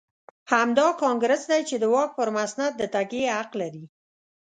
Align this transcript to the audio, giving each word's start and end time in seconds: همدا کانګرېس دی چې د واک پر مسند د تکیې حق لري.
همدا 0.51 0.87
کانګرېس 1.03 1.43
دی 1.51 1.61
چې 1.69 1.75
د 1.79 1.83
واک 1.93 2.11
پر 2.19 2.29
مسند 2.37 2.71
د 2.77 2.81
تکیې 2.95 3.29
حق 3.37 3.51
لري. 3.61 3.83